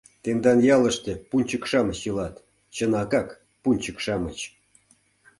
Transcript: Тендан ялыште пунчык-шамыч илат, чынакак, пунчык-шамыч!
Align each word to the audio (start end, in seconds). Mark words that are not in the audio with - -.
Тендан 0.23 0.59
ялыште 0.75 1.13
пунчык-шамыч 1.29 1.99
илат, 2.09 2.35
чынакак, 2.75 3.27
пунчык-шамыч! 3.61 4.37